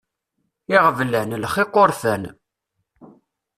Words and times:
Iɣeblan, 0.75 1.37
lxiq, 1.43 1.73
urfan. 1.83 2.23